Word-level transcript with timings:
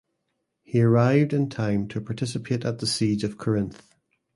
He 0.63 0.81
arrived 0.81 1.31
in 1.31 1.47
time 1.47 1.87
to 1.89 2.01
participate 2.01 2.65
at 2.65 2.79
the 2.79 2.87
Siege 2.87 3.23
of 3.23 3.37
Corinth. 3.37 3.93